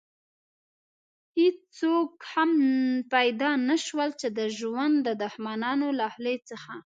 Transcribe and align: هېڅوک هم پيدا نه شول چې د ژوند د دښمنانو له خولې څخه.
هېڅوک 1.37 2.13
هم 2.33 2.51
پيدا 3.13 3.51
نه 3.69 3.75
شول 3.85 4.09
چې 4.19 4.27
د 4.37 4.39
ژوند 4.57 4.95
د 5.07 5.09
دښمنانو 5.23 5.87
له 5.99 6.07
خولې 6.13 6.35
څخه. 6.49 6.73